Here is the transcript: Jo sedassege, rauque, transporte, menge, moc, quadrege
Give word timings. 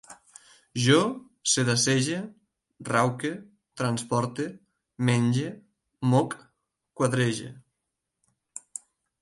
Jo 0.83 1.01
sedassege, 1.49 2.17
rauque, 2.89 3.31
transporte, 3.81 4.47
menge, 5.11 5.47
moc, 6.15 6.37
quadrege 7.03 7.55